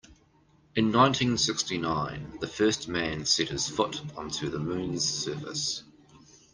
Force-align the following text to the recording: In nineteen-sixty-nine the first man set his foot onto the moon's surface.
In 0.73 0.89
nineteen-sixty-nine 0.89 2.39
the 2.41 2.47
first 2.47 2.87
man 2.87 3.23
set 3.23 3.49
his 3.49 3.67
foot 3.67 4.01
onto 4.17 4.49
the 4.49 4.57
moon's 4.57 5.07
surface. 5.07 5.83